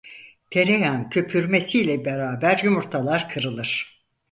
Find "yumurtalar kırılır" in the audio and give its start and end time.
2.63-4.01